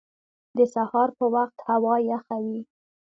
د 0.57 0.59
سهار 0.73 1.09
په 1.17 1.25
وخت 1.35 1.57
هوا 1.69 1.95
یخه 2.11 2.35
وي 2.45 2.59